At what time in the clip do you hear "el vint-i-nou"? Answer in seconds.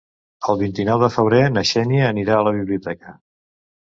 0.51-1.01